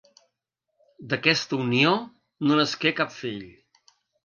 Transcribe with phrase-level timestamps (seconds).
[1.11, 1.93] D'aquesta unió
[2.47, 3.47] no nasqué cap fill.